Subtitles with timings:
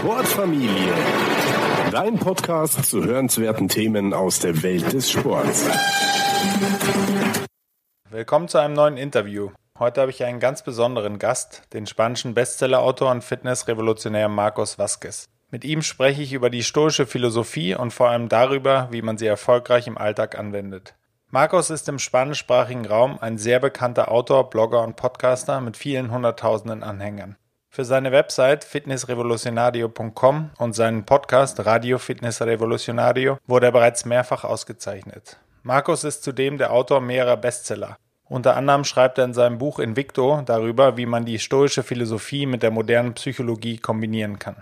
[0.00, 0.94] Sportfamilie.
[1.90, 5.68] Dein Podcast zu hörenswerten Themen aus der Welt des Sports.
[8.08, 9.50] Willkommen zu einem neuen Interview.
[9.78, 15.26] Heute habe ich einen ganz besonderen Gast, den spanischen Bestsellerautor und Fitnessrevolutionär Marcos Vázquez.
[15.50, 19.26] Mit ihm spreche ich über die stoische Philosophie und vor allem darüber, wie man sie
[19.26, 20.94] erfolgreich im Alltag anwendet.
[21.28, 26.82] Marcos ist im spanischsprachigen Raum ein sehr bekannter Autor, Blogger und Podcaster mit vielen hunderttausenden
[26.82, 27.36] Anhängern.
[27.72, 35.36] Für seine Website fitnessrevolucionario.com und seinen Podcast Radio Fitness Revolucionario wurde er bereits mehrfach ausgezeichnet.
[35.62, 37.96] Markus ist zudem der Autor mehrerer Bestseller.
[38.24, 42.64] Unter anderem schreibt er in seinem Buch Invicto darüber, wie man die stoische Philosophie mit
[42.64, 44.56] der modernen Psychologie kombinieren kann.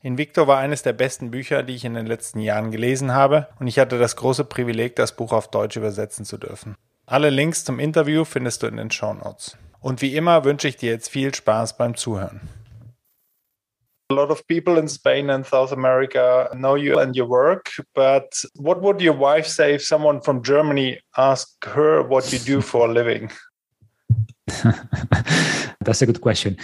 [0.00, 3.68] Invicto war eines der besten Bücher, die ich in den letzten Jahren gelesen habe, und
[3.68, 6.74] ich hatte das große Privileg, das Buch auf Deutsch übersetzen zu dürfen.
[7.06, 9.56] Alle Links zum Interview findest du in den Show Notes.
[9.84, 12.40] Und wie immer wünsche ich dir jetzt viel Spaß beim Zuhören.
[14.10, 18.24] A lot of people in Spain and South America know you and your work, but
[18.54, 22.88] what would your wife say if someone from Germany asked her what you do for
[22.88, 23.30] a living?
[25.84, 26.56] That's a good question.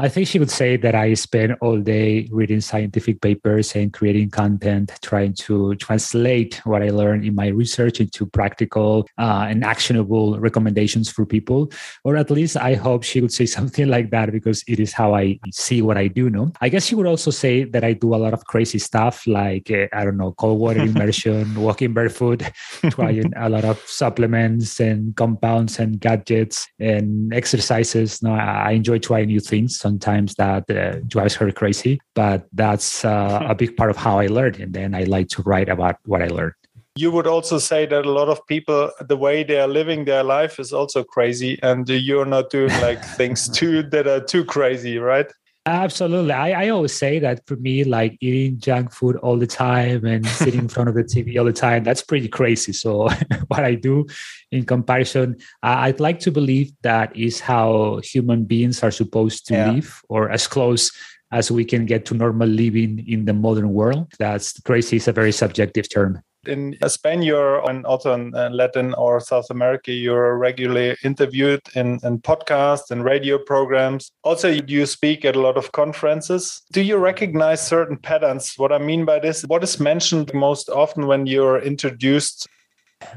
[0.00, 4.30] I think she would say that I spend all day reading scientific papers and creating
[4.30, 10.38] content, trying to translate what I learned in my research into practical uh, and actionable
[10.38, 11.72] recommendations for people.
[12.04, 15.16] Or at least I hope she would say something like that because it is how
[15.16, 16.30] I see what I do.
[16.30, 19.26] No, I guess she would also say that I do a lot of crazy stuff
[19.26, 22.44] like, uh, I don't know, cold water immersion, walking barefoot,
[22.90, 28.22] trying a lot of supplements and compounds and gadgets and exercises.
[28.22, 33.40] No, I enjoy trying new things sometimes that uh, drives her crazy, but that's uh,
[33.48, 34.54] a big part of how I learn.
[34.62, 36.56] And then I like to write about what I learned.
[36.96, 40.24] You would also say that a lot of people, the way they are living their
[40.24, 44.98] life is also crazy, and you're not doing like things too that are too crazy,
[44.98, 45.30] right?
[45.68, 46.32] Absolutely.
[46.32, 50.26] I, I always say that for me, like eating junk food all the time and
[50.26, 52.72] sitting in front of the TV all the time, that's pretty crazy.
[52.72, 53.08] So,
[53.48, 54.06] what I do
[54.50, 59.70] in comparison, I'd like to believe that is how human beings are supposed to yeah.
[59.72, 60.90] live or as close
[61.32, 64.10] as we can get to normal living in the modern world.
[64.18, 68.94] That's crazy is a very subjective term in Spain, you're and also in uh, Latin
[68.94, 74.12] or South America, you're regularly interviewed in, in podcasts and radio programs.
[74.22, 76.62] Also, you speak at a lot of conferences.
[76.72, 78.54] Do you recognize certain patterns?
[78.56, 82.48] What I mean by this, what is mentioned most often when you're introduced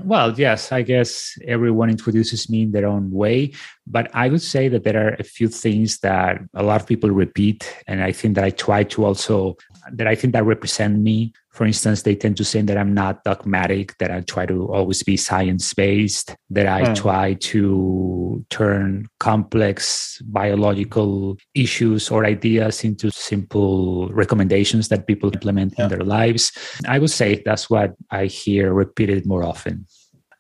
[0.04, 3.54] well, yes, I guess everyone introduces me in their own way.
[3.88, 7.10] But I would say that there are a few things that a lot of people
[7.10, 7.76] repeat.
[7.88, 9.58] And I think that I try to also,
[9.92, 13.24] that I think that represent me for instance, they tend to say that I'm not
[13.26, 16.96] dogmatic, that I try to always be science based, that I mm.
[16.96, 25.84] try to turn complex biological issues or ideas into simple recommendations that people implement yeah.
[25.84, 26.54] in their lives.
[26.88, 29.88] I would say that's what I hear repeated more often.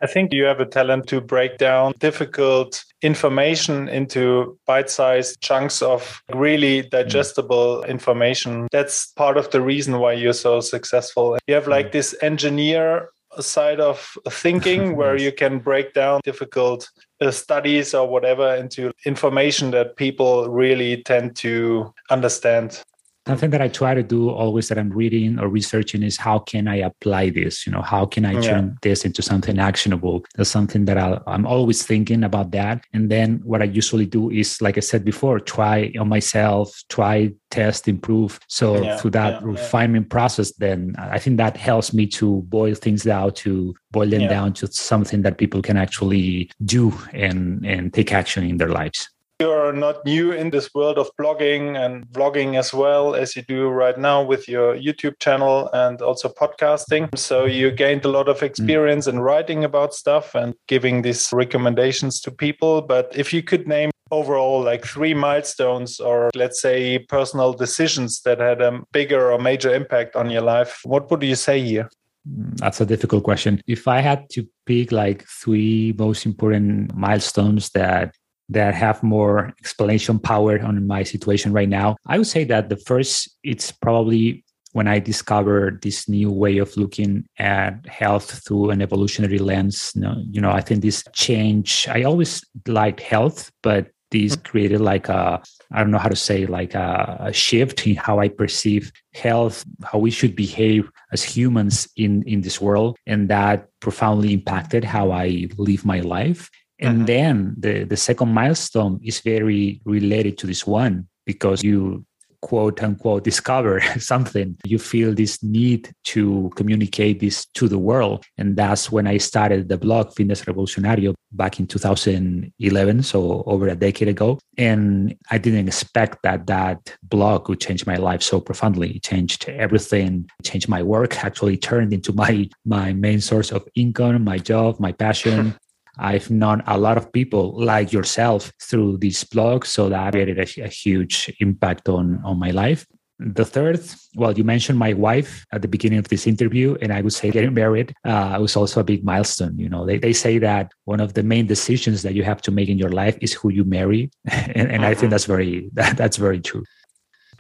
[0.01, 5.81] I think you have a talent to break down difficult information into bite sized chunks
[5.81, 8.67] of really digestible information.
[8.72, 11.38] That's part of the reason why you're so successful.
[11.47, 13.09] You have like this engineer
[13.40, 16.90] side of thinking where you can break down difficult
[17.22, 22.84] uh, studies or whatever into information that people really tend to understand
[23.28, 26.68] something that i try to do always that i'm reading or researching is how can
[26.68, 27.66] i apply this?
[27.66, 28.74] You know how can i turn yeah.
[28.82, 30.26] this into something actionable?
[30.36, 32.84] That's something that i am always thinking about that.
[32.94, 37.32] And then what i usually do is like i said before try on myself try
[37.52, 38.40] test improve.
[38.48, 42.74] So yeah, through that yeah, refinement process then i think that helps me to boil
[42.76, 47.94] things down to boil them down to something that people can actually do and and
[47.94, 49.09] take action in their lives
[49.41, 53.69] you're not new in this world of blogging and vlogging as well as you do
[53.69, 57.09] right now with your YouTube channel and also podcasting.
[57.18, 59.13] So you gained a lot of experience mm.
[59.13, 62.84] in writing about stuff and giving these recommendations to people.
[62.84, 68.40] But if you could name overall like three milestones or let's say personal decisions that
[68.40, 71.90] had a bigger or major impact on your life, what would you say here?
[72.29, 73.59] Mm, that's a difficult question.
[73.66, 78.14] If I had to pick like three most important milestones that
[78.52, 81.96] that have more explanation power on my situation right now.
[82.08, 84.44] I would say that the first, it's probably
[84.74, 89.92] when I discovered this new way of looking at health through an evolutionary lens.
[89.96, 94.82] You know, you know I think this change, I always liked health, but this created
[94.82, 98.28] like a i don't know how to say like a, a, shift in how i
[98.28, 104.34] perceive health how we should behave as humans in in this world and that profoundly
[104.34, 106.50] impacted how i live my life
[106.81, 107.05] and uh-huh.
[107.05, 112.05] then the, the second milestone is very related to this one because you
[112.41, 118.25] quote unquote discover something, you feel this need to communicate this to the world.
[118.37, 123.75] And that's when I started the blog Fitness Revolucionario back in 2011, so over a
[123.75, 124.39] decade ago.
[124.57, 128.97] And I didn't expect that that blog would change my life so profoundly.
[128.97, 133.67] It changed everything, it changed my work, actually turned into my my main source of
[133.75, 135.55] income, my job, my passion.
[136.02, 140.64] I've known a lot of people like yourself through this blog, so that created a,
[140.64, 142.86] a huge impact on on my life.
[143.20, 143.80] The third,
[144.16, 147.30] well, you mentioned my wife at the beginning of this interview, and I would say
[147.30, 149.59] getting married uh, was also a big milestone.
[149.59, 152.52] You know, they, they say that one of the main decisions that you have to
[152.52, 155.09] make in your life is who you marry, and, and I think mm-hmm.
[155.12, 156.64] that's very that, that's very true.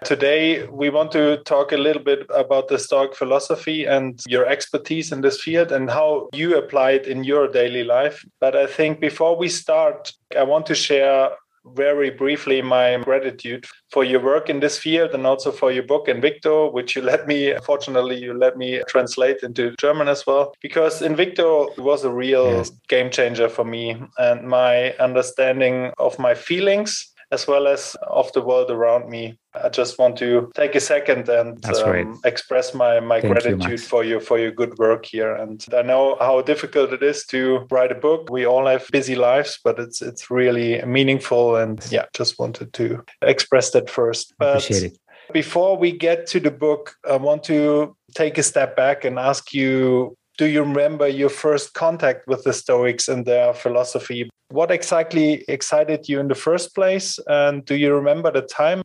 [0.03, 5.11] Today, we want to talk a little bit about the Stoic philosophy and your expertise
[5.11, 8.25] in this field and how you apply it in your daily life.
[8.39, 11.29] But I think before we start, I want to share
[11.75, 16.07] very briefly my gratitude for your work in this field and also for your book
[16.07, 21.01] Invicto, which you let me, fortunately, you let me translate into German as well, because
[21.01, 22.71] Invicto was a real yes.
[22.89, 28.41] game changer for me and my understanding of my feelings as well as of the
[28.41, 29.37] world around me.
[29.53, 34.03] I just want to take a second and um, express my, my gratitude you, for
[34.03, 35.35] your for your good work here.
[35.35, 38.29] And I know how difficult it is to write a book.
[38.29, 41.57] We all have busy lives, but it's it's really meaningful.
[41.57, 44.33] And yeah, just wanted to express that first.
[44.37, 44.97] But Appreciate it.
[45.33, 49.53] Before we get to the book, I want to take a step back and ask
[49.53, 54.29] you do you remember your first contact with the Stoics and their philosophy?
[54.49, 57.19] What exactly excited you in the first place?
[57.27, 58.81] And do you remember the time?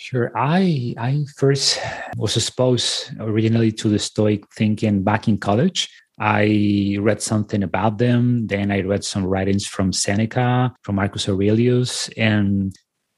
[0.00, 0.32] Sure.
[0.34, 1.78] I I first
[2.16, 5.92] was exposed originally to the Stoic thinking back in college.
[6.18, 8.46] I read something about them.
[8.46, 12.72] Then I read some writings from Seneca, from Marcus Aurelius, and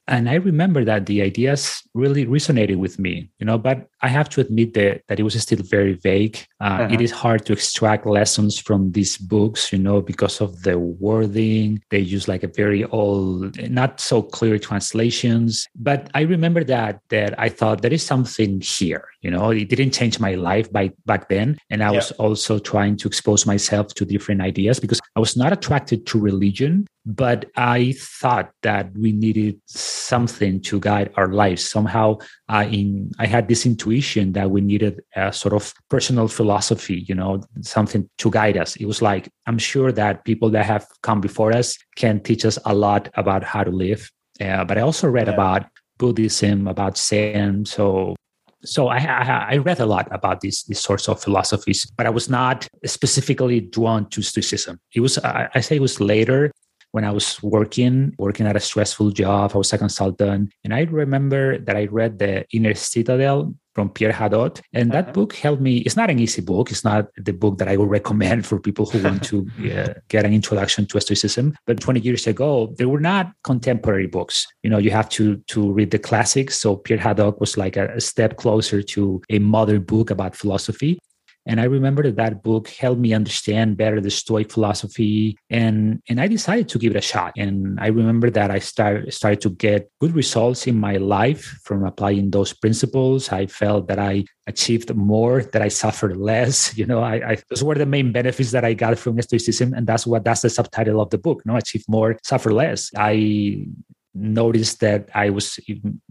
[0.08, 4.28] and I remember that the ideas really resonated with me, you know, but I have
[4.30, 6.44] to admit that, that it was still very vague.
[6.60, 6.88] Uh, uh-huh.
[6.90, 11.80] It is hard to extract lessons from these books, you know, because of the wording.
[11.90, 15.68] They use like a very old, not so clear translations.
[15.76, 19.92] But I remember that that I thought there is something here, you know, it didn't
[19.92, 21.58] change my life by back then.
[21.70, 21.96] And I yeah.
[21.96, 26.18] was also trying to expose myself to different ideas because I was not attracted to
[26.18, 31.68] religion, but I thought that we needed something to guide our lives.
[31.68, 37.04] Somehow, I in I had this intuition that we needed a sort of personal philosophy,
[37.08, 38.76] you know, something to guide us.
[38.76, 42.58] It was like I'm sure that people that have come before us can teach us
[42.64, 44.10] a lot about how to live.
[44.40, 45.34] Uh, but I also read yeah.
[45.34, 45.66] about
[45.98, 47.64] Buddhism, about Zen.
[47.66, 48.16] So
[48.64, 52.10] so I, I, I, read a lot about these these sorts of philosophies, but I
[52.10, 54.78] was not specifically drawn to Stoicism.
[54.94, 56.52] It was I, I say it was later
[56.92, 59.52] when I was working, working at a stressful job.
[59.54, 60.52] I was a consultant.
[60.62, 64.60] And I remember that I read The Inner Citadel from Pierre Hadot.
[64.72, 65.12] And that uh-huh.
[65.12, 65.78] book helped me.
[65.78, 66.70] It's not an easy book.
[66.70, 70.24] It's not the book that I would recommend for people who want to uh, get
[70.24, 71.54] an introduction to Stoicism.
[71.66, 74.46] But 20 years ago, there were not contemporary books.
[74.62, 76.58] You know, you have to to read the classics.
[76.58, 80.98] So Pierre Hadot was like a, a step closer to a modern book about philosophy.
[81.46, 86.20] And I remember that that book helped me understand better the Stoic philosophy, and and
[86.20, 87.32] I decided to give it a shot.
[87.36, 91.84] And I remember that I started started to get good results in my life from
[91.84, 93.32] applying those principles.
[93.32, 96.76] I felt that I achieved more, that I suffered less.
[96.82, 99.86] You know, I, I those were the main benefits that I got from Stoicism, and
[99.86, 101.42] that's what that's the subtitle of the book.
[101.44, 102.90] No, achieve more, suffer less.
[102.96, 103.66] I
[104.14, 105.58] noticed that I was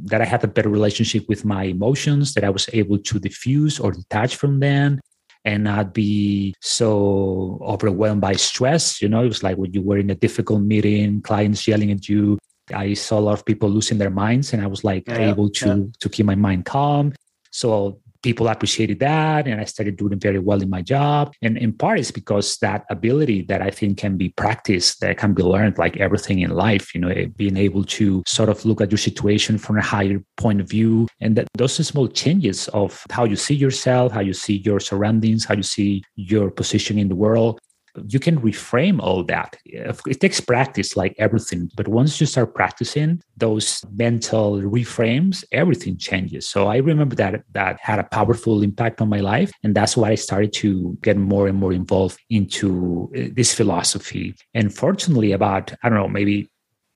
[0.06, 3.79] that I had a better relationship with my emotions, that I was able to diffuse
[3.79, 5.00] or detach from them,
[5.45, 9.01] and not be so overwhelmed by stress.
[9.01, 12.07] You know, it was like when you were in a difficult meeting, clients yelling at
[12.07, 12.38] you.
[12.74, 15.50] I saw a lot of people losing their minds, and I was like yeah, able
[15.50, 15.83] to yeah.
[16.00, 17.13] to keep my mind calm.
[17.51, 21.34] So people appreciated that and i started doing very well in my job.
[21.42, 25.34] And in part it's because that ability that i think can be practiced that can
[25.34, 28.82] be learned like everything in life you know eh, being able to sort of look
[28.82, 31.08] at your situation from a higher point of view.
[31.20, 35.46] And that those small changes of how you see yourself how you see your surroundings
[35.46, 37.60] how you see your position in the world
[38.07, 39.57] you can reframe all that.
[39.65, 41.69] It takes practice, like everything.
[41.75, 46.48] But once you start practicing those mental reframes, everything changes.
[46.48, 49.51] So I remember that that had a powerful impact on my life.
[49.63, 54.36] And that's why I started to get more and more involved into uh, this philosophy.
[54.53, 56.50] And fortunately, about, I don't know, maybe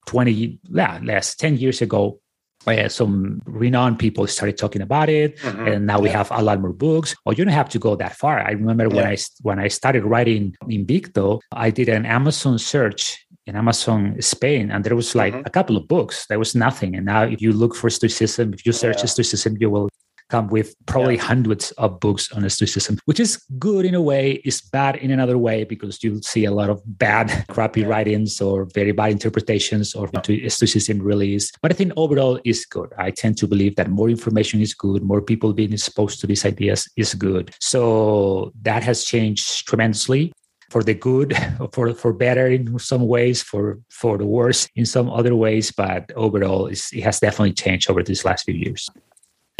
[0.07, 2.19] 20, yeah, less 10 years ago,
[2.67, 5.67] uh, some renowned people started talking about it mm-hmm.
[5.67, 8.15] and now we have a lot more books or you don't have to go that
[8.15, 8.95] far i remember yeah.
[8.95, 14.71] when i when i started writing invicto i did an amazon search in Amazon Spain,
[14.71, 15.45] and there was like mm-hmm.
[15.45, 16.25] a couple of books.
[16.27, 16.95] There was nothing.
[16.95, 19.05] And now, if you look for Stoicism, if you search yeah.
[19.05, 19.89] Stoicism, you will
[20.29, 21.23] come with probably yeah.
[21.23, 25.37] hundreds of books on Stoicism, which is good in a way, is bad in another
[25.37, 27.87] way because you'll see a lot of bad, crappy yeah.
[27.87, 31.51] writings or very bad interpretations of what Stoicism really is.
[31.61, 32.91] But I think overall is good.
[32.97, 36.45] I tend to believe that more information is good, more people being exposed to these
[36.45, 37.53] ideas is good.
[37.59, 40.31] So that has changed tremendously
[40.69, 41.37] for the good,
[41.73, 45.71] for for better in some ways, for for the worse in some other ways.
[45.71, 48.89] But overall, it has definitely changed over these last few years.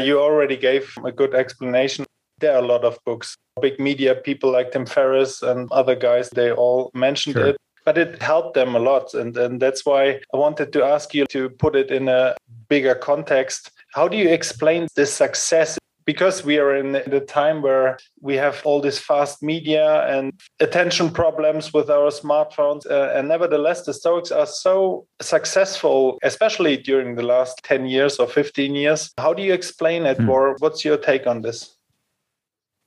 [0.02, 2.06] You already gave a good explanation.
[2.40, 3.38] There are a lot of books.
[3.62, 7.48] Big media people like Tim Ferriss and other guys, they all mentioned sure.
[7.48, 9.14] it but it helped them a lot.
[9.14, 12.36] And, and that's why I wanted to ask you to put it in a
[12.68, 13.72] bigger context.
[13.94, 18.62] How do you explain this success because we are in the time where we have
[18.64, 24.32] all this fast media and attention problems with our smartphones uh, and nevertheless the stoics
[24.32, 29.54] are so successful especially during the last 10 years or 15 years how do you
[29.54, 30.30] explain it mm.
[30.30, 31.75] or what's your take on this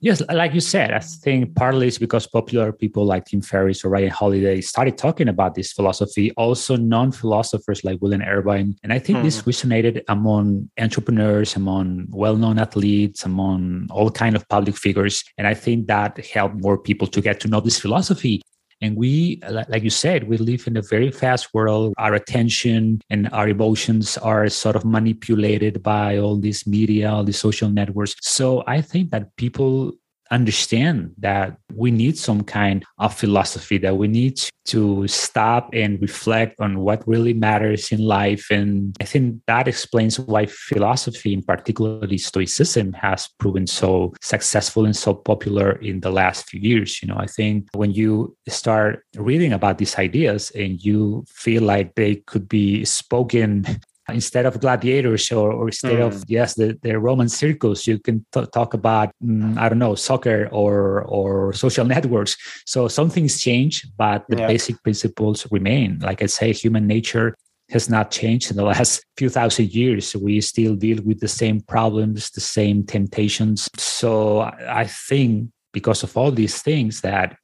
[0.00, 3.88] Yes, like you said, I think partly it's because popular people like Tim Ferriss or
[3.88, 6.30] Ryan Holiday started talking about this philosophy.
[6.36, 9.22] Also, non-philosophers like William Irvine, and I think mm.
[9.24, 15.54] this resonated among entrepreneurs, among well-known athletes, among all kind of public figures, and I
[15.54, 18.42] think that helped more people to get to know this philosophy.
[18.80, 21.94] And we, like you said, we live in a very fast world.
[21.99, 27.38] Our attention and our emotions are sort of manipulated by all these media, all these
[27.38, 28.14] social networks.
[28.20, 29.92] So I think that people
[30.30, 36.61] understand that we need some kind of philosophy that we need to stop and reflect
[36.61, 38.50] on what really matters in life.
[38.50, 44.97] And i think that explains why philosophy in particularly stoicism has proven so successful and
[44.97, 47.02] so popular in the last few years.
[47.02, 51.94] You know i think when you start reading about these ideas and you feel like
[51.94, 53.64] they could be spoken
[54.10, 56.06] instead of gladiators or, or instead mm.
[56.06, 59.94] of yes the, the roman circus you can t- talk about mm, i don't know
[59.94, 62.36] soccer or or social networks
[62.66, 64.46] so some things change but the yeah.
[64.46, 67.34] basic principles remain like i say human nature
[67.70, 70.16] has not changed in the last few thousand years.
[70.16, 73.68] We still deal with the same problems, the same temptations.
[73.76, 77.36] So I think because of all these things that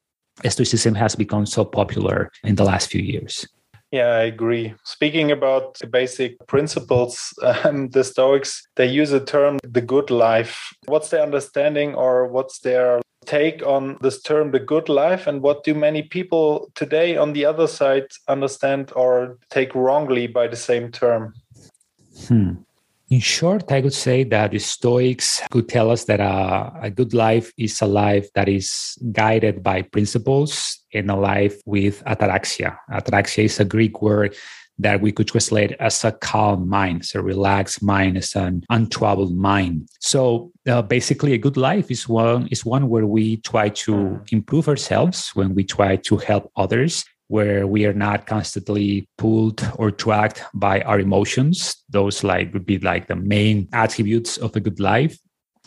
[0.48, 3.46] Stoicism has become so popular in the last few years.
[3.94, 4.74] Yeah, I agree.
[4.82, 10.74] Speaking about the basic principles, um, the Stoics, they use a term, the good life.
[10.86, 15.28] What's their understanding or what's their take on this term, the good life?
[15.28, 20.48] And what do many people today on the other side understand or take wrongly by
[20.48, 21.32] the same term?
[22.26, 22.54] Hmm.
[23.10, 27.12] In short, I would say that the Stoics could tell us that a, a good
[27.12, 32.78] life is a life that is guided by principles and a life with ataraxia.
[32.90, 34.34] Ataraxia is a Greek word
[34.78, 39.36] that we could translate as a calm mind, as a relaxed mind, as an untroubled
[39.36, 39.88] mind.
[40.00, 44.66] So uh, basically, a good life is one is one where we try to improve
[44.66, 50.42] ourselves, when we try to help others, where we are not constantly pulled or tracked
[50.54, 51.82] by our emotions.
[51.88, 55.18] Those like would be like the main attributes of a good life.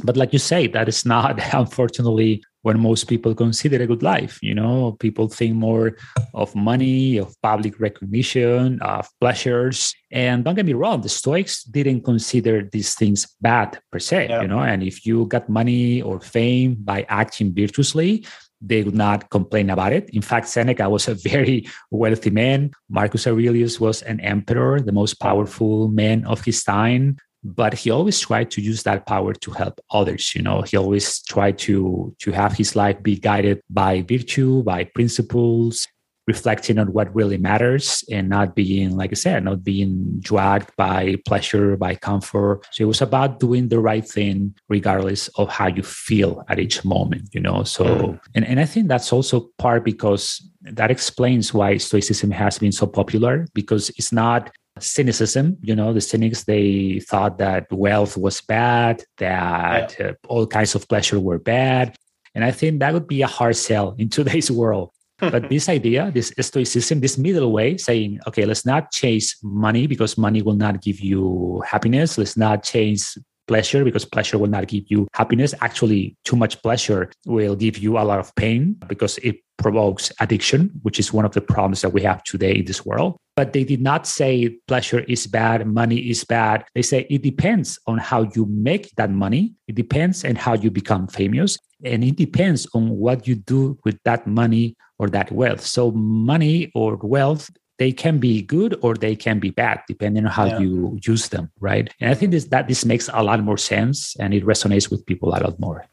[0.03, 4.39] But like you say, that is not unfortunately what most people consider a good life.
[4.41, 5.95] You know, people think more
[6.33, 9.95] of money, of public recognition, of pleasures.
[10.11, 14.27] And don't get me wrong, the Stoics didn't consider these things bad per se.
[14.29, 14.41] Yeah.
[14.41, 18.25] You know, and if you got money or fame by acting virtuously,
[18.61, 20.09] they would not complain about it.
[20.11, 22.71] In fact, Seneca was a very wealthy man.
[22.89, 27.17] Marcus Aurelius was an emperor, the most powerful man of his time.
[27.43, 30.33] But he always tried to use that power to help others.
[30.35, 34.85] You know, he always tried to to have his life be guided by virtue, by
[34.85, 35.87] principles,
[36.27, 41.15] reflecting on what really matters and not being, like I said, not being dragged by
[41.25, 42.67] pleasure, by comfort.
[42.71, 46.83] So it was about doing the right thing, regardless of how you feel at each
[46.83, 47.63] moment, you know?
[47.63, 48.19] So, mm.
[48.35, 52.85] and, and I think that's also part because that explains why Stoicism has been so
[52.85, 59.03] popular because it's not cynicism you know the cynics they thought that wealth was bad
[59.17, 60.07] that yeah.
[60.07, 61.95] uh, all kinds of pleasure were bad
[62.35, 66.11] and i think that would be a hard sell in today's world but this idea,
[66.11, 70.81] this stoicism, this middle way, saying, okay, let's not chase money because money will not
[70.81, 72.17] give you happiness.
[72.17, 75.53] Let's not chase pleasure because pleasure will not give you happiness.
[75.61, 80.69] Actually, too much pleasure will give you a lot of pain because it provokes addiction,
[80.83, 83.17] which is one of the problems that we have today in this world.
[83.35, 86.65] But they did not say pleasure is bad, money is bad.
[86.75, 89.53] They say it depends on how you make that money.
[89.67, 91.57] It depends on how you become famous.
[91.83, 95.61] And it depends on what you do with that money or that wealth.
[95.61, 100.31] So, money or wealth they can be good or they can be bad depending on
[100.31, 100.59] how yeah.
[100.59, 104.15] you use them right and i think this that this makes a lot more sense
[104.19, 105.85] and it resonates with people a lot more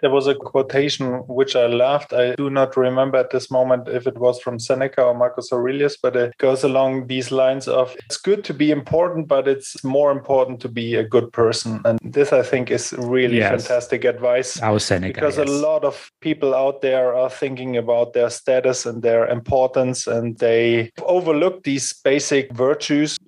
[0.00, 2.12] there was a quotation which I loved.
[2.14, 5.96] I do not remember at this moment if it was from Seneca or Marcus Aurelius,
[5.96, 10.10] but it goes along these lines of it's good to be important, but it's more
[10.10, 11.80] important to be a good person.
[11.84, 13.66] And this, I think, is really yes.
[13.66, 14.60] fantastic advice.
[14.62, 15.14] Our Seneca.
[15.14, 15.48] Because yes.
[15.48, 20.38] a lot of people out there are thinking about their status and their importance, and
[20.38, 23.18] they overlook these basic virtues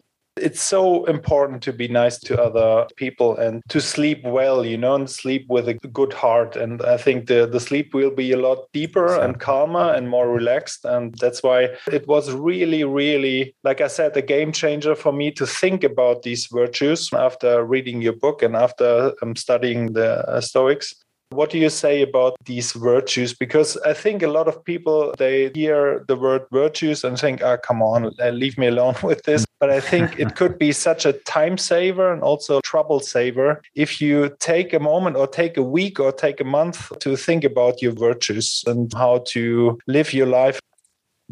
[0.40, 4.94] it's so important to be nice to other people and to sleep well, you know,
[4.94, 6.56] and sleep with a good heart.
[6.56, 10.28] And I think the, the sleep will be a lot deeper and calmer and more
[10.28, 10.84] relaxed.
[10.84, 15.30] And that's why it was really, really, like I said, a game changer for me
[15.32, 20.40] to think about these virtues after reading your book and after um, studying the uh,
[20.40, 20.94] Stoics.
[21.30, 23.34] What do you say about these virtues?
[23.34, 27.52] Because I think a lot of people they hear the word virtues and think, "Ah,
[27.52, 31.06] oh, come on, leave me alone with this." But I think it could be such
[31.06, 35.62] a time saver and also trouble saver if you take a moment or take a
[35.62, 40.26] week or take a month to think about your virtues and how to live your
[40.26, 40.60] life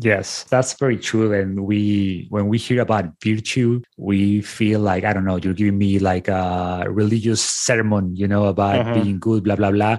[0.01, 1.33] Yes, that's very true.
[1.33, 5.77] And we, when we hear about virtue, we feel like, I don't know, you're giving
[5.77, 8.95] me like a religious sermon, you know, about uh-huh.
[8.95, 9.99] being good, blah, blah, blah.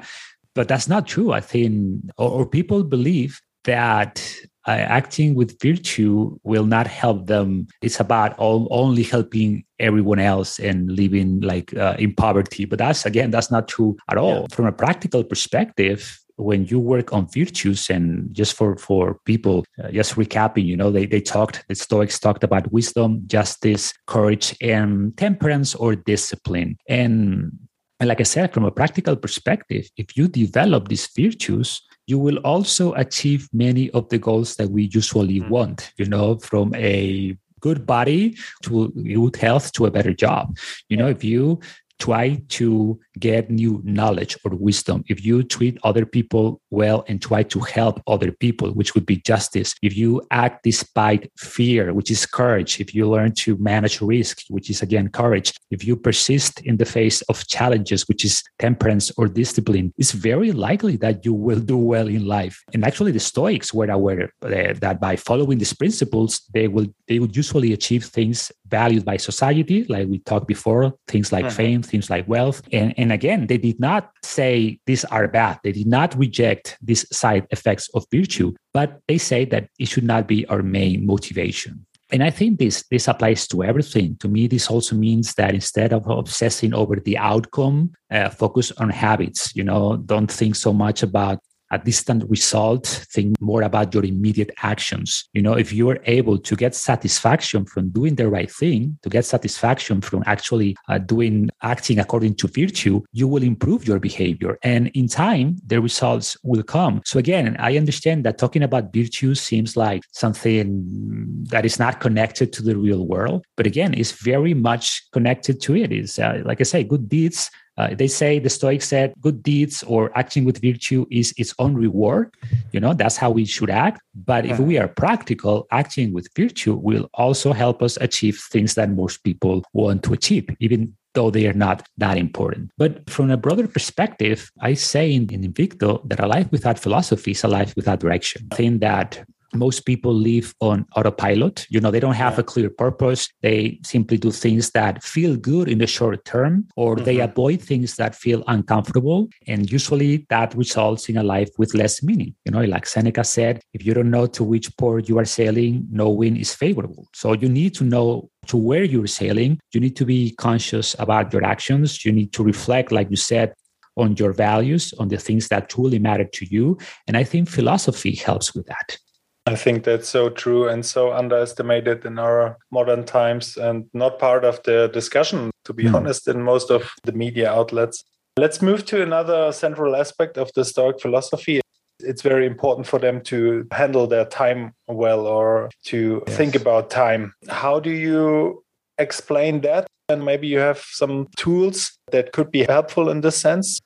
[0.56, 1.34] But that's not true.
[1.34, 4.24] I think, or, or people believe that
[4.66, 7.68] uh, acting with virtue will not help them.
[7.82, 12.64] It's about all, only helping everyone else and living like uh, in poverty.
[12.64, 14.42] But that's, again, that's not true at all.
[14.42, 14.56] Yeah.
[14.56, 19.92] From a practical perspective, when you work on virtues and just for for people uh,
[19.92, 25.16] just recapping you know they, they talked the stoics talked about wisdom justice courage and
[25.18, 26.78] temperance or discipline.
[26.88, 27.52] And
[28.00, 32.38] and like i said from a practical perspective if you develop these virtues you will
[32.38, 35.50] also achieve many of the goals that we usually mm-hmm.
[35.50, 40.58] want you know from a good body to good health to a better job.
[40.90, 41.60] You know if you
[42.00, 47.44] try to get new knowledge or wisdom, if you treat other people well and try
[47.44, 52.26] to help other people, which would be justice, if you act despite fear, which is
[52.26, 56.78] courage, if you learn to manage risk, which is again courage, if you persist in
[56.78, 61.60] the face of challenges, which is temperance or discipline, it's very likely that you will
[61.60, 62.64] do well in life.
[62.74, 67.20] And actually, the Stoics were aware uh, that by following these principles, they will they
[67.20, 71.56] would usually achieve things valued by society, like we talked before, things like uh-huh.
[71.56, 72.62] fame, things like wealth.
[72.72, 75.60] And, and again, they did not say these are bad.
[75.64, 80.04] They did not reject these side effects of virtue, but they say that it should
[80.04, 81.86] not be our main motivation.
[82.12, 84.18] And I think this this applies to everything.
[84.22, 88.90] To me, this also means that instead of obsessing over the outcome, uh, focus on
[88.90, 89.56] habits.
[89.56, 91.40] You know, don't think so much about
[91.72, 95.28] a distant result, think more about your immediate actions.
[95.34, 99.10] You know, if you are able to get satisfaction from doing the right thing, to
[99.10, 104.58] get satisfaction from actually uh, doing, acting according to virtue, you will improve your behavior.
[104.64, 107.02] And in time, the results will come.
[107.06, 112.52] So again, I understand that talking about virtue seems like something that is not connected
[112.54, 113.46] to the real world.
[113.56, 115.92] But again, it's very much connected to it.
[115.92, 117.50] Is uh, like I say, good deeds
[117.80, 121.76] uh, they say the Stoics said good deeds or acting with virtue is its own
[121.76, 122.36] reward.
[122.74, 124.02] You know, that's how we should act.
[124.14, 128.90] But if we are practical, acting with virtue will also help us achieve things that
[128.90, 132.72] most people want to achieve, even though they are not that important.
[132.78, 137.32] But from a broader perspective, I say in, in Invicto that a life without philosophy
[137.32, 138.48] is a life without direction.
[138.52, 141.66] I think that most people live on autopilot.
[141.70, 142.42] You know, they don't have yeah.
[142.42, 143.30] a clear purpose.
[143.42, 147.06] They simply do things that feel good in the short term, or mm-hmm.
[147.06, 149.28] they avoid things that feel uncomfortable.
[149.48, 152.36] And usually that results in a life with less meaning.
[152.46, 155.88] You know, like Seneca said, if you don't know to which port you are sailing,
[155.92, 157.08] no wind is favorable.
[157.14, 159.60] So you need to know to where you're sailing.
[159.74, 162.04] You need to be conscious about your actions.
[162.06, 163.54] You need to reflect, like you said,
[163.98, 166.78] on your values, on the things that truly matter to you.
[167.08, 168.98] And I think philosophy helps with that.
[169.46, 174.46] I think that's so true and so underestimated in our modern times and not part
[174.46, 175.96] of the discussion, to be mm.
[175.96, 178.04] honest, in most of the media outlets.
[178.38, 181.62] Let's move to another central aspect of the Stoic philosophy.
[182.00, 186.38] It's very important for them to handle their time well or to yes.
[186.38, 187.34] think about time.
[187.50, 188.64] How do you
[188.98, 189.88] explain that?
[190.08, 193.80] And maybe you have some tools that could be helpful in this sense.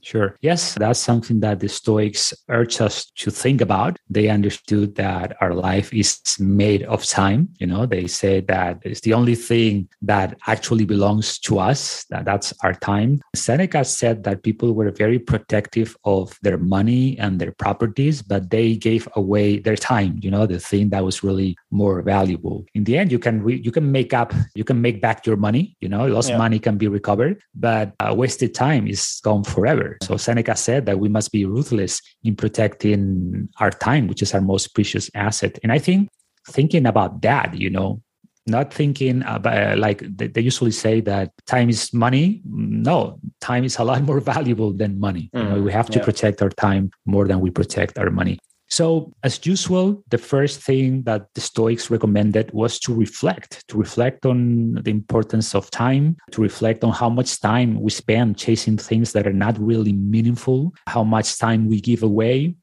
[0.00, 0.36] Sure.
[0.40, 3.98] Yes, that's something that the Stoics urge us to think about.
[4.08, 7.48] They understood that our life is made of time.
[7.58, 12.24] You know, they say that it's the only thing that actually belongs to us, that
[12.24, 13.20] that's our time.
[13.34, 18.76] Seneca said that people were very protective of their money and their properties, but they
[18.76, 22.64] gave away their time, you know, the thing that was really more valuable.
[22.74, 25.36] In the end, you can re- you can make up, you can make back your
[25.36, 25.76] money.
[25.80, 26.38] You know, lost yeah.
[26.38, 29.98] money can be recovered, but uh, wasted time is gone forever.
[30.02, 34.40] So Seneca said that we must be ruthless in protecting our time, which is our
[34.40, 35.58] most precious asset.
[35.62, 36.08] And I think
[36.48, 38.00] thinking about that, you know,
[38.48, 43.84] not thinking about like they usually say that time is money no time is a
[43.84, 46.04] lot more valuable than money mm, you know, we have to yeah.
[46.04, 48.38] protect our time more than we protect our money
[48.70, 54.26] so, as usual, the first thing that the Stoics recommended was to reflect, to reflect
[54.26, 59.12] on the importance of time, to reflect on how much time we spend chasing things
[59.12, 62.54] that are not really meaningful, how much time we give away,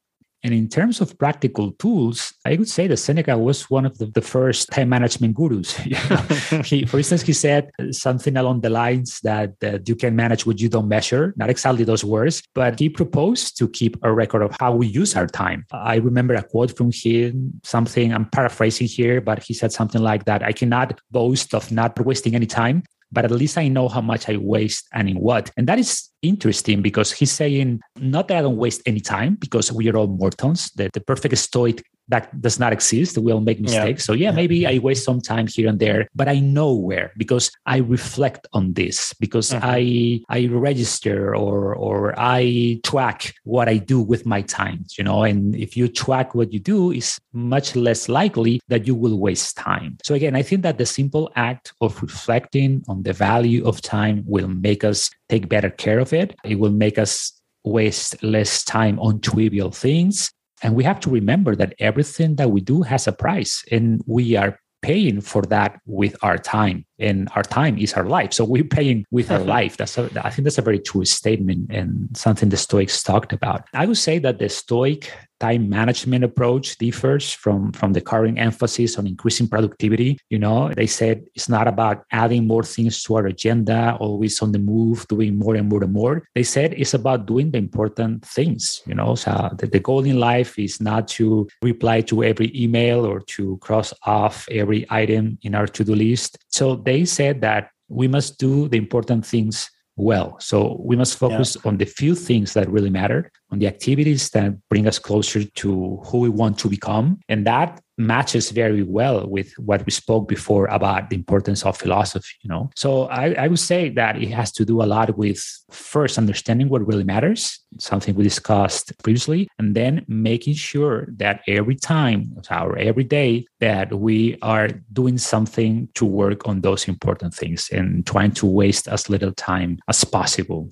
[0.43, 4.05] and in terms of practical tools, I would say that Seneca was one of the,
[4.05, 5.75] the first time management gurus.
[6.65, 10.59] he, for instance, he said something along the lines that, that you can manage what
[10.59, 14.55] you don't measure, not exactly those words, but he proposed to keep a record of
[14.59, 15.65] how we use our time.
[15.71, 20.25] I remember a quote from him, something I'm paraphrasing here, but he said something like
[20.25, 24.01] that I cannot boast of not wasting any time, but at least I know how
[24.01, 25.51] much I waste and in what.
[25.57, 29.71] And that is interesting because he's saying, not that I don't waste any time because
[29.71, 33.17] we are all mortals, the perfect stoic that does not exist.
[33.17, 34.03] We'll make mistakes.
[34.03, 34.05] Yeah.
[34.05, 37.51] So yeah, maybe I waste some time here and there, but I know where because
[37.65, 39.65] I reflect on this because mm-hmm.
[39.65, 44.85] I I register or or I track what I do with my time.
[44.97, 48.95] You know, and if you track what you do, is much less likely that you
[48.95, 49.97] will waste time.
[50.03, 54.23] So again, I think that the simple act of reflecting on the value of time
[54.27, 56.35] will make us take better care of it.
[56.43, 57.31] It will make us
[57.63, 60.31] waste less time on trivial things
[60.63, 64.35] and we have to remember that everything that we do has a price, and we
[64.35, 68.31] are paying for that with our time and our time is our life.
[68.31, 69.49] So we're paying with our mm-hmm.
[69.49, 69.77] life.
[69.77, 73.63] That's a, i think that's a very true statement and something the stoics talked about.
[73.73, 75.11] I would say that the stoic
[75.45, 80.89] time management approach differs from from the current emphasis on increasing productivity you know they
[80.99, 85.31] said it's not about adding more things to our agenda always on the move doing
[85.43, 89.11] more and more and more they said it's about doing the important things you know
[89.23, 93.43] so the, the goal in life is not to reply to every email or to
[93.65, 97.63] cross off every item in our to-do list so they said that
[98.01, 100.35] we must do the important things well.
[100.39, 101.69] So we must focus yeah.
[101.69, 105.97] on the few things that really matter, on the activities that bring us closer to
[106.05, 107.17] who we want to become.
[107.29, 112.35] And that matches very well with what we spoke before about the importance of philosophy
[112.43, 115.41] you know so I, I, would say that it has to do a lot with
[115.71, 121.75] first understanding what really matters something we discussed previously and then making sure that every
[121.75, 127.69] time or every day that we are doing something to work on those important things
[127.71, 130.69] and trying to waste as little time as possible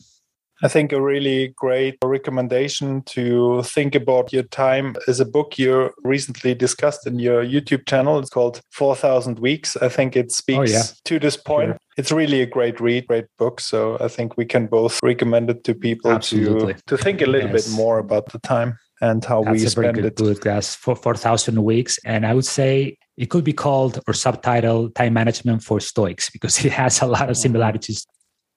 [0.63, 5.91] I think a really great recommendation to think about your time is a book you
[6.05, 8.17] recently discussed in your YouTube channel.
[8.17, 9.75] It's called 4000 Weeks.
[9.75, 10.83] I think it speaks oh, yeah.
[11.03, 11.71] to this point.
[11.71, 11.77] Sure.
[11.97, 13.59] It's really a great read, great book.
[13.59, 17.49] So I think we can both recommend it to people to to think a little
[17.49, 17.67] yes.
[17.67, 20.15] bit more about the time and how That's we spend it.
[20.15, 20.43] Book.
[20.43, 21.99] That's for 4000 weeks.
[22.05, 26.63] And I would say it could be called or subtitled Time Management for Stoics because
[26.65, 27.41] it has a lot of mm-hmm.
[27.41, 28.07] similarities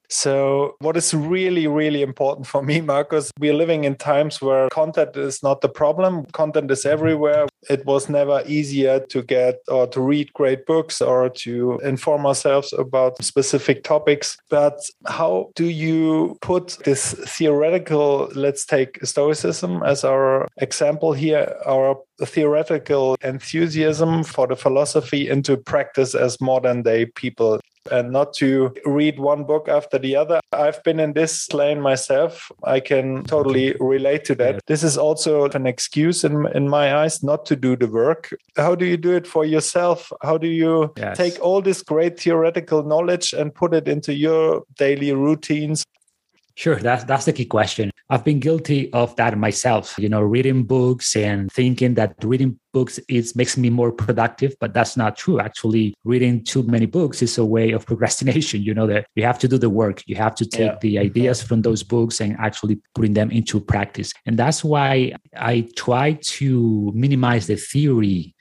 [0.08, 5.16] so, what is really, really important for me, Marcos, we're living in times where content
[5.16, 6.24] is not the problem.
[6.26, 7.46] Content is everywhere.
[7.68, 12.72] It was never easier to get or to read great books or to inform ourselves
[12.72, 14.36] about specific topics.
[14.48, 21.98] But how do you put this theoretical, let's take Stoicism as our example here, our
[22.24, 27.60] theoretical enthusiasm for the philosophy into practice as modern day people?
[27.90, 30.40] and not to read one book after the other.
[30.52, 32.50] I've been in this lane myself.
[32.64, 34.64] I can totally relate to that.
[34.66, 38.34] This is also an excuse in, in my eyes not to do the work.
[38.56, 40.12] How do you do it for yourself?
[40.22, 41.16] How do you yes.
[41.16, 45.84] take all this great theoretical knowledge and put it into your daily routines?
[46.56, 47.90] Sure, that's that's the key question.
[48.08, 52.98] I've been guilty of that myself, you know, reading books and thinking that reading books
[53.08, 55.38] is makes me more productive, but that's not true.
[55.38, 58.62] Actually, reading too many books is a way of procrastination.
[58.62, 60.02] You know that you have to do the work.
[60.06, 60.78] You have to take yeah.
[60.80, 64.14] the ideas from those books and actually putting them into practice.
[64.24, 68.34] And that's why I try to minimize the theory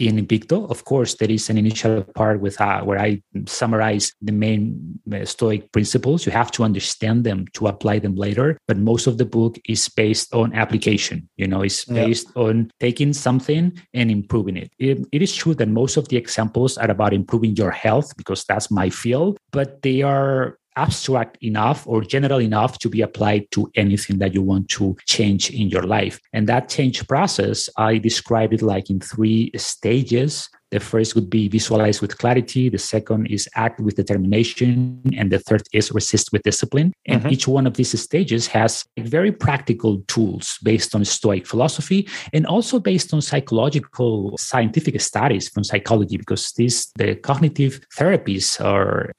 [0.00, 0.68] in Invicto.
[0.70, 5.24] Of course, there is an initial part with uh, where I summarize the main uh,
[5.24, 6.24] Stoic principles.
[6.24, 8.58] You have to understand them to apply them later.
[8.66, 11.28] But most of the book is based on application.
[11.36, 12.42] You know, it's based yeah.
[12.42, 14.72] on taking something and improving it.
[14.78, 15.06] it.
[15.12, 18.70] It is true that most of the examples are about improving your health because that's
[18.70, 24.16] my field, but they are abstract enough or general enough to be applied to anything
[24.22, 26.16] that you want to change in your life.
[26.32, 30.32] And that change process, I describe it like in three stages
[30.70, 32.68] The first would be visualize with clarity.
[32.68, 35.02] The second is act with determination.
[35.16, 36.92] And the third is resist with discipline.
[37.06, 37.32] And mm-hmm.
[37.32, 42.78] each one of these stages has very practical tools based on Stoic philosophy and also
[42.78, 49.10] based on psychological scientific studies from psychology, because these the cognitive therapies are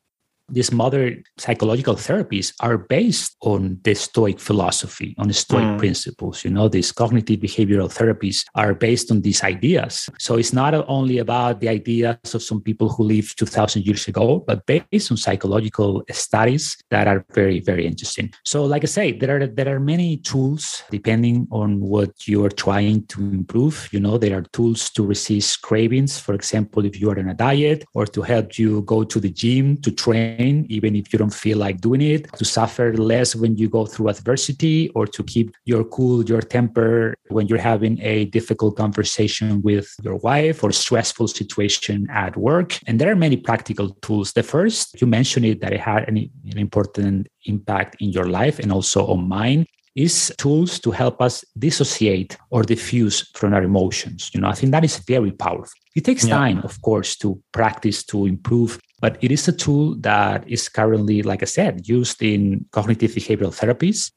[0.51, 5.77] these modern psychological therapies are based on the Stoic philosophy, on the Stoic mm.
[5.79, 6.43] principles.
[6.43, 10.09] You know, these cognitive behavioral therapies are based on these ideas.
[10.19, 14.43] So it's not only about the ideas of some people who lived 2000 years ago,
[14.45, 18.33] but based on psychological studies that are very, very interesting.
[18.43, 22.49] So, like I say, there are there are many tools depending on what you are
[22.65, 23.89] trying to improve.
[23.91, 26.19] You know, there are tools to resist cravings.
[26.19, 29.29] For example, if you are on a diet, or to help you go to the
[29.29, 33.29] gym to train pain, even if you don't feel like doing it, to suffer less
[33.41, 36.93] when you go through adversity, or to keep your cool, your temper
[37.35, 42.69] when you're having a difficult conversation with your wife or stressful situation at work.
[42.87, 44.27] And there are many practical tools.
[44.33, 46.17] The first, you mentioned it that it had an,
[46.53, 51.35] an important impact in your life and also on mine is tools to help us
[51.57, 54.31] dissociate or diffuse from our emotions.
[54.33, 55.77] You know, I think that is very powerful.
[55.95, 56.37] It takes yeah.
[56.37, 61.23] time, of course, to practice to improve but it is a tool that is currently,
[61.23, 64.11] like I said, used in cognitive behavioral therapies.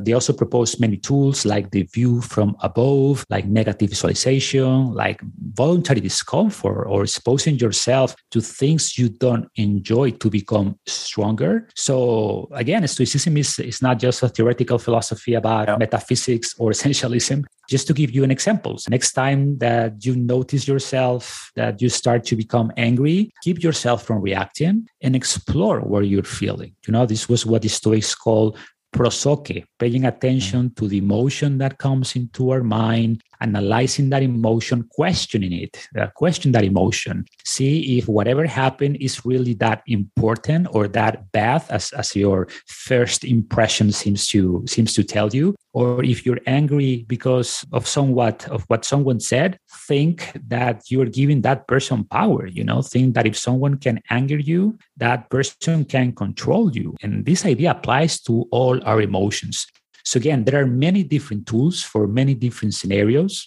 [0.00, 5.20] They also propose many tools like the view from above, like negative visualization, like
[5.54, 11.68] voluntary discomfort or exposing yourself to things you don't enjoy to become stronger.
[11.74, 15.76] So again, Stoicism is, is not just a theoretical philosophy about yeah.
[15.76, 17.44] metaphysics or essentialism.
[17.68, 22.24] Just to give you an example, next time that you notice yourself that you start
[22.24, 26.74] to become angry, keep yourself from reacting and explore where you're feeling.
[26.86, 28.56] You know, this was what the Stoics call
[28.92, 30.76] prosoche, paying attention mm.
[30.76, 36.52] to the emotion that comes into our mind, analyzing that emotion, questioning it, uh, question
[36.52, 42.14] that emotion, see if whatever happened is really that important or that bad as, as
[42.14, 47.86] your first impression seems to seems to tell you, or if you're angry because of
[47.86, 52.46] somewhat of what someone said, think that you're giving that person power.
[52.46, 56.96] You know, think that if someone can anger you, that person can control you.
[57.02, 59.66] And this idea applies to all our emotions.
[60.08, 63.46] So again, there are many different tools for many different scenarios.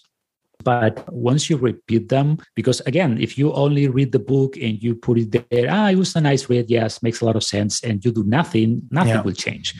[0.63, 4.93] But once you repeat them, because again, if you only read the book and you
[4.93, 7.81] put it there, ah, it was a nice read, yes, makes a lot of sense,
[7.81, 9.21] and you do nothing, nothing yeah.
[9.21, 9.73] will change.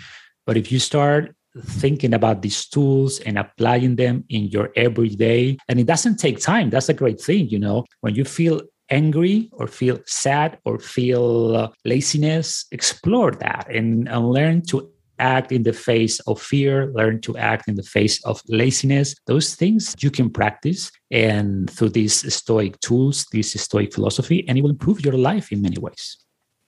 [0.47, 5.79] But if you start thinking about these tools and applying them in your everyday, and
[5.79, 9.67] it doesn't take time, that's a great thing, you know, when you feel angry or
[9.67, 14.89] feel sad or feel laziness, explore that and, and learn to
[15.21, 19.15] act in the face of fear, learn to act in the face of laziness.
[19.27, 24.61] Those things you can practice and through these stoic tools, this stoic philosophy, and it
[24.61, 26.17] will improve your life in many ways.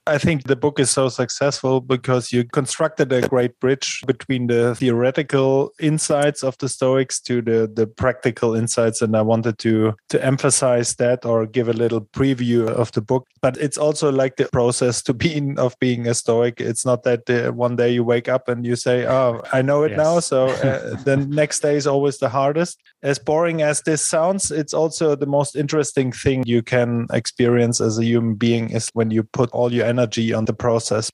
[0.05, 4.75] I think the book is so successful because you constructed a great bridge between the
[4.75, 9.01] theoretical insights of the Stoics to the, the practical insights.
[9.01, 13.27] And I wanted to, to emphasize that or give a little preview of the book.
[13.41, 16.59] But it's also like the process to being of being a Stoic.
[16.59, 19.83] It's not that uh, one day you wake up and you say, Oh, I know
[19.83, 19.97] it yes.
[19.97, 20.19] now.
[20.19, 22.77] So uh, the next day is always the hardest.
[23.03, 27.99] As boring as this sounds, it's also the most interesting thing you can experience as
[27.99, 31.11] a human being is when you put all your energy on the process.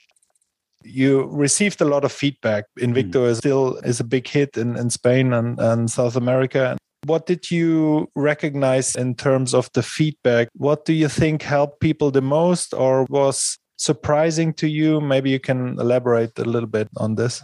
[0.84, 2.66] You received a lot of feedback.
[2.80, 3.30] Invicto mm.
[3.30, 6.78] is still is a big hit in, in spain and, and south america.
[7.06, 10.50] What did you recognize in terms of the feedback?
[10.54, 15.02] What do you think helped people the most or was surprising to you?
[15.02, 17.42] Maybe you can elaborate a little bit on this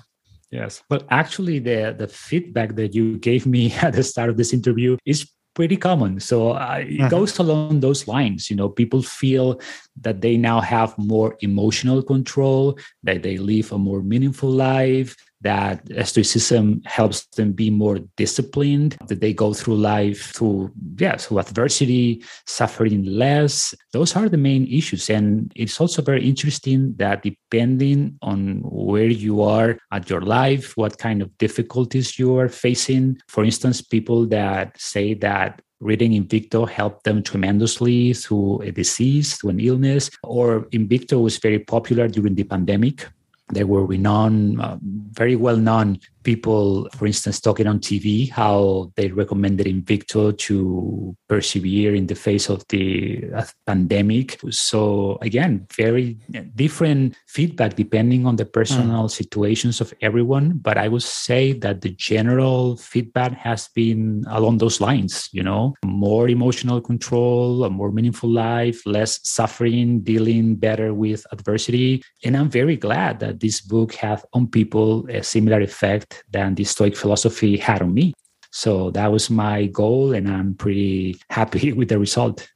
[0.51, 4.53] yes well actually the the feedback that you gave me at the start of this
[4.53, 6.19] interview is pretty common.
[6.19, 7.09] So uh, it uh-huh.
[7.09, 8.51] goes along those lines.
[8.51, 9.59] You know, people feel
[10.01, 15.81] that they now have more emotional control, that they live a more meaningful life, that
[16.07, 22.23] stoicism helps them be more disciplined that they go through life through yeah through adversity
[22.45, 23.75] suffering less.
[23.93, 25.09] Those are the main issues.
[25.09, 30.97] And it's also very interesting that depending on where you are at your life what
[30.97, 33.17] kind of difficulties you are facing.
[33.27, 39.51] For instance people that say that reading Invicto helped them tremendously through a disease, through
[39.51, 43.07] an illness, or Invicto was very popular during the pandemic
[43.49, 49.07] there were renowned, uh, very well known people, for instance, talking on TV how they
[49.09, 54.39] recommended Invicto to persevere in the face of the uh, pandemic.
[54.49, 56.17] So again, very
[56.55, 59.11] different feedback depending on the personal mm.
[59.11, 60.57] situations of everyone.
[60.57, 65.29] But I would say that the general feedback has been along those lines.
[65.31, 72.03] You know, more emotional control, a more meaningful life, less suffering, dealing better with adversity,
[72.23, 76.63] and I'm very glad that this book has on people a similar effect than the
[76.63, 78.13] Stoic philosophy had on me.
[78.51, 82.47] So that was my goal, and I'm pretty happy with the result.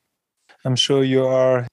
[0.64, 1.68] I'm sure you are.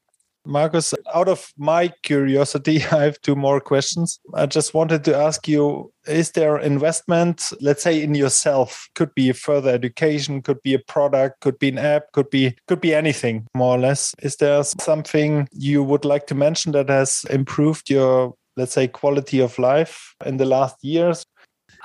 [0.44, 4.18] Marcos, out of my curiosity, I have two more questions.
[4.34, 8.88] I just wanted to ask you Is there investment, let's say, in yourself?
[8.94, 12.56] Could be a further education, could be a product, could be an app, could be
[12.66, 14.14] could be anything, more or less.
[14.22, 19.40] Is there something you would like to mention that has improved your let's say quality
[19.40, 21.24] of life in the last years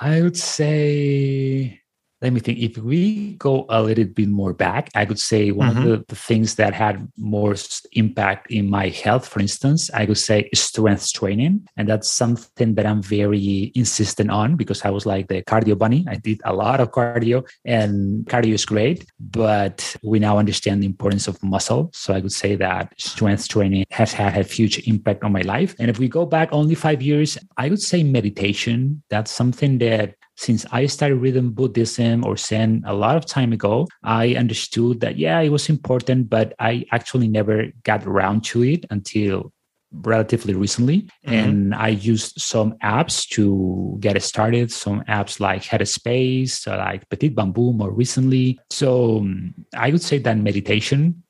[0.02, 1.81] I would say
[2.22, 2.58] let me think.
[2.58, 5.78] If we go a little bit more back, I could say one mm-hmm.
[5.78, 7.54] of the, the, things that had more
[7.92, 11.66] impact in my health, for instance, I would say strength training.
[11.76, 16.06] And that's something that I'm very insistent on because I was like the cardio bunny.
[16.08, 20.86] I did a lot of cardio and cardio is great, but we now understand the
[20.86, 21.90] importance of muscle.
[21.92, 25.74] So I would say that strength training has had a huge impact on my life.
[25.80, 29.02] And if we go back only five years, I would say meditation.
[29.10, 33.86] That's something that since I started reading Buddhism or Zen a lot of time ago,
[34.02, 38.84] I understood that, yeah, it was important, but I actually never got around to it
[38.90, 39.52] until
[39.92, 41.02] relatively recently.
[41.26, 41.34] Mm-hmm.
[41.34, 47.74] And I used some apps to get started, some apps like Headspace, like Petit Bambou
[47.74, 48.58] more recently.
[48.70, 51.22] So um, I would say that meditation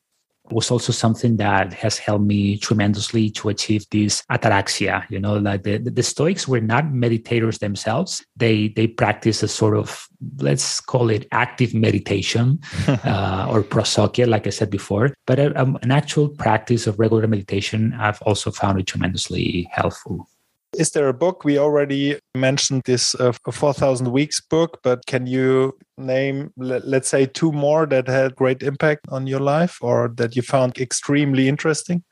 [0.51, 5.09] was also something that has helped me tremendously to achieve this ataraxia.
[5.09, 8.25] You know, like the, the Stoics were not meditators themselves.
[8.37, 10.07] They they practice a sort of
[10.39, 15.15] let's call it active meditation uh, or prosopia, like I said before.
[15.27, 19.69] But a, uh, um, an actual practice of regular meditation, I've also found it tremendously
[19.71, 20.29] helpful.
[20.77, 21.45] Is there a book?
[21.45, 27.53] We already mentioned this uh, 4,000 Weeks book, but can you name, let's say, two
[27.53, 32.03] more that had great impact on your life or that you found extremely interesting?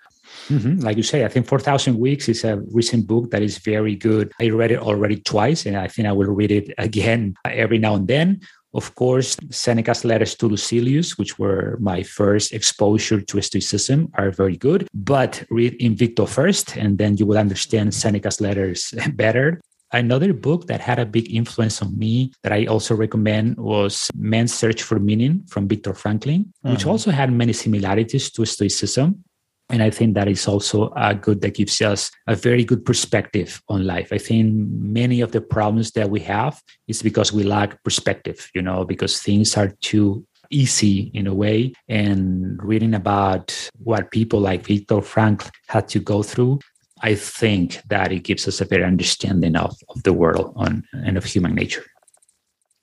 [0.48, 0.80] Mm-hmm.
[0.80, 4.32] Like you say, I think 4,000 Weeks is a recent book that is very good.
[4.40, 7.94] I read it already twice, and I think I will read it again every now
[7.94, 8.40] and then.
[8.72, 14.56] Of course, Seneca's letters to Lucilius, which were my first exposure to Stoicism, are very
[14.56, 14.86] good.
[14.94, 19.60] But read Invicto first, and then you will understand Seneca's letters better.
[19.92, 24.54] Another book that had a big influence on me that I also recommend was Man's
[24.54, 26.90] Search for Meaning from Viktor Frankl, which uh-huh.
[26.90, 29.24] also had many similarities to Stoicism.
[29.70, 33.62] And I think that is also a good that gives us a very good perspective
[33.68, 34.12] on life.
[34.12, 38.62] I think many of the problems that we have is because we lack perspective, you
[38.62, 41.72] know, because things are too easy in a way.
[41.88, 46.58] And reading about what people like Viktor Frankl had to go through,
[47.02, 51.16] I think that it gives us a better understanding of, of the world on, and
[51.16, 51.84] of human nature.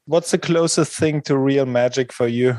[0.06, 2.58] What's the closest thing to real magic for you?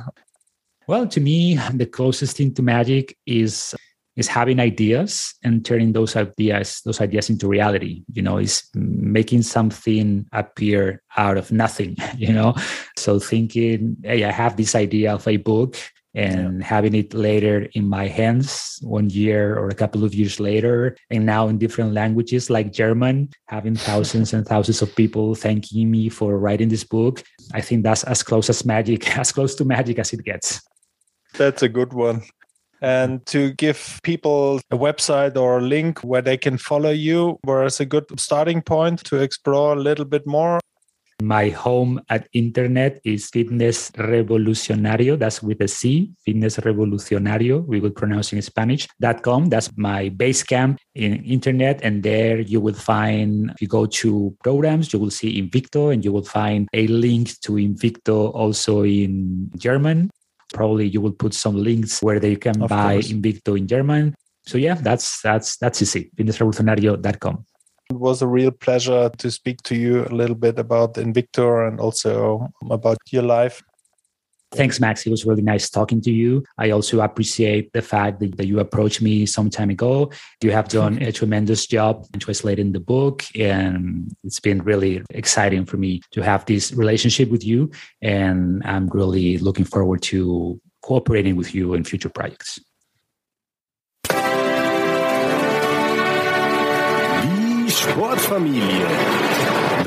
[0.87, 3.75] Well, to me, the closest thing to magic is
[4.19, 9.43] is having ideas and turning those ideas those ideas into reality you know is making
[9.43, 12.55] something appear out of nothing you know?
[12.99, 15.77] So thinking hey i have this idea of a book
[16.15, 16.67] and yeah.
[16.67, 21.25] having it later in my hands one year or a couple of years later and
[21.25, 26.39] now in different languages like german having thousands and thousands of people thanking me for
[26.39, 30.13] writing this book i think that's as close as magic as close to magic as
[30.13, 30.61] it gets.
[31.35, 32.23] That's a good one
[32.81, 37.65] and to give people a website or a link where they can follow you, where
[37.65, 40.61] is a good starting point to explore a little bit more?
[41.21, 45.19] My home at internet is Fitness Revolucionario.
[45.19, 47.67] That's with a C, Fitness Revolucionario.
[47.67, 48.87] We will pronounce in Spanish.
[49.23, 49.47] Com.
[49.47, 51.81] That's my base camp in internet.
[51.83, 56.05] And there you will find, if you go to programs, you will see Invicto and
[56.05, 60.11] you will find a link to Invicto also in German.
[60.53, 63.13] Probably you will put some links where they can of buy course.
[63.13, 64.15] Invicto in German.
[64.47, 66.11] So yeah, that's that's that's easy.
[66.17, 67.45] Fitnessrevolucionario.com.
[67.91, 71.81] It was a real pleasure to speak to you a little bit about Invicto and
[71.81, 73.63] also about your life.
[74.53, 75.07] Thanks, Max.
[75.07, 76.43] It was really nice talking to you.
[76.57, 80.11] I also appreciate the fact that, that you approached me some time ago.
[80.43, 85.67] You have done a tremendous job in translating the book, and it's been really exciting
[85.67, 87.71] for me to have this relationship with you.
[88.01, 92.59] And I'm really looking forward to cooperating with you in future projects.
[97.69, 99.28] Die Sportfamilie